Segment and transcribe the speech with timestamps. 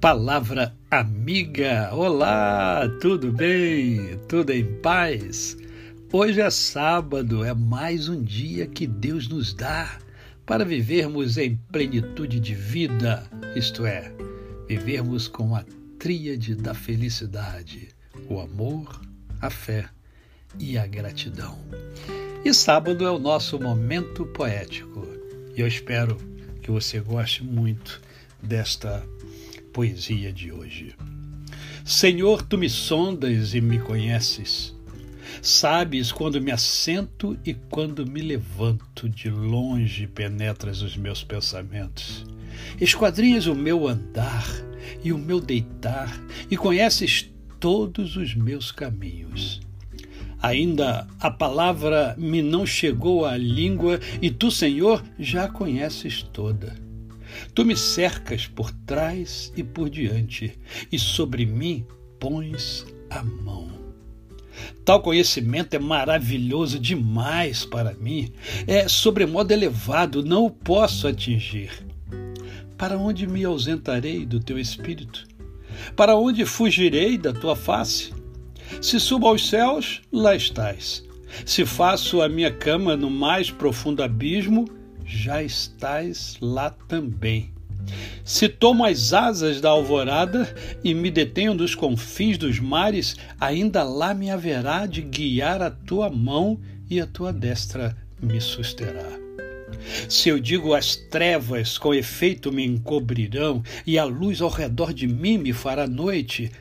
[0.00, 1.90] Palavra amiga.
[1.92, 4.18] Olá, tudo bem?
[4.26, 5.58] Tudo em paz?
[6.10, 9.98] Hoje é sábado, é mais um dia que Deus nos dá
[10.46, 14.10] para vivermos em plenitude de vida, isto é,
[14.66, 15.66] vivermos com a
[15.98, 17.88] tríade da felicidade:
[18.26, 19.02] o amor,
[19.38, 19.86] a fé
[20.58, 21.58] e a gratidão.
[22.42, 25.06] E sábado é o nosso momento poético.
[25.54, 26.16] E eu espero
[26.62, 28.00] que você goste muito
[28.42, 29.06] desta
[29.72, 30.94] poesia de hoje.
[31.84, 34.74] Senhor, tu me sondas e me conheces.
[35.42, 42.26] Sabes quando me assento e quando me levanto, de longe penetras os meus pensamentos.
[42.80, 44.46] Esquadrinhas o meu andar
[45.02, 49.60] e o meu deitar, e conheces todos os meus caminhos.
[50.42, 56.74] Ainda a palavra me não chegou à língua, e tu, Senhor, já conheces toda.
[57.54, 60.58] Tu me cercas por trás e por diante,
[60.90, 61.84] e sobre mim
[62.18, 63.68] pões a mão.
[64.84, 68.32] Tal conhecimento é maravilhoso demais para mim,
[68.66, 71.70] é sobremodo elevado, não o posso atingir.
[72.76, 75.26] Para onde me ausentarei do teu espírito?
[75.94, 78.12] Para onde fugirei da tua face?
[78.80, 81.04] Se subo aos céus, lá estás.
[81.44, 84.66] Se faço a minha cama no mais profundo abismo,
[85.10, 87.50] já estás lá também.
[88.24, 94.14] Se tomo as asas da alvorada e me detenho dos confins dos mares, ainda lá
[94.14, 99.18] me haverá de guiar a tua mão e a tua destra me susterá.
[100.08, 105.08] Se eu digo as trevas com efeito me encobrirão e a luz ao redor de
[105.08, 106.52] mim me fará noite,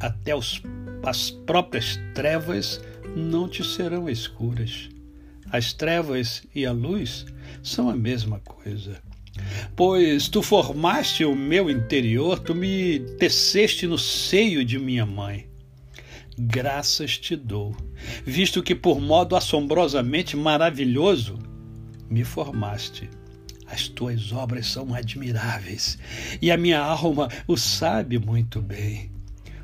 [0.00, 0.62] até os,
[1.04, 2.80] as próprias trevas
[3.14, 4.93] não te serão escuras.
[5.54, 7.26] As trevas e a luz
[7.62, 9.00] são a mesma coisa.
[9.76, 15.48] Pois tu formaste o meu interior, tu me teceste no seio de minha mãe.
[16.36, 17.72] Graças te dou,
[18.26, 21.38] visto que por modo assombrosamente maravilhoso
[22.10, 23.08] me formaste.
[23.64, 25.96] As tuas obras são admiráveis
[26.42, 29.13] e a minha alma o sabe muito bem.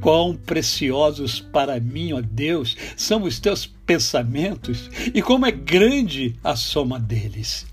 [0.00, 6.56] Quão preciosos para mim, ó Deus, são os teus pensamentos e como é grande a
[6.56, 7.66] soma deles.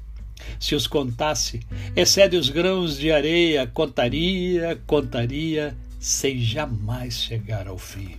[0.60, 1.62] Se os contasse,
[1.96, 8.18] excede os grãos de areia, contaria, contaria, sem jamais chegar ao fim.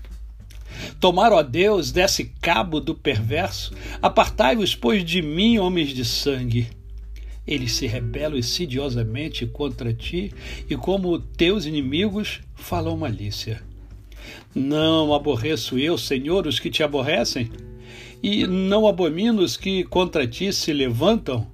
[0.99, 6.69] Tomar, ó Deus, desse cabo do perverso, apartai-vos, pois, de mim, homens de sangue.
[7.51, 10.33] Eles se rebelam insidiosamente contra ti
[10.71, 13.61] e, como teus inimigos, falam malícia.
[14.55, 17.51] Não aborreço eu, Senhor, os que te aborrecem,
[18.23, 21.47] e não abomino os que contra ti se levantam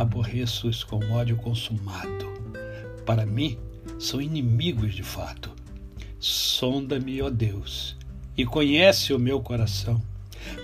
[0.00, 2.32] aborreço-os com ódio consumado.
[3.04, 3.58] Para mim,
[3.98, 5.50] são inimigos de fato.
[6.20, 7.96] Sonda-me, ó Deus,
[8.36, 10.00] e conhece o meu coração.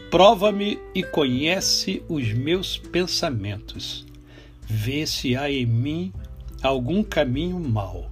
[0.08, 4.06] Prova-me e conhece os meus pensamentos.
[4.76, 6.12] Vê se há em mim
[6.60, 8.10] algum caminho mau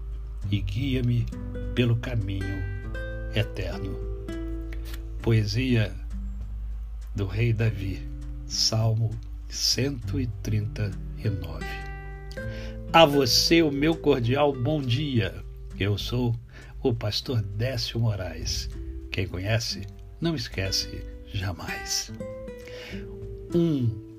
[0.49, 1.27] e guia-me
[1.75, 2.63] pelo caminho
[3.35, 3.99] eterno.
[5.21, 5.93] Poesia
[7.17, 8.09] do Rei Davi,
[8.47, 9.11] Salmo
[9.49, 11.67] 139.
[12.93, 15.35] A você o meu cordial bom dia.
[15.81, 16.33] Eu sou
[16.81, 18.71] o pastor Décio Moraes.
[19.11, 19.85] Quem conhece,
[20.21, 22.13] não esquece jamais.
[23.53, 24.12] Um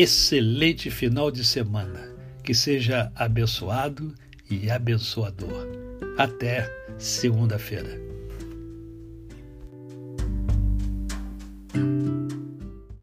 [0.00, 2.00] excelente final de semana.
[2.42, 4.14] Que seja abençoado
[4.50, 5.68] e abençoador.
[6.16, 6.68] Até
[6.98, 8.09] segunda-feira.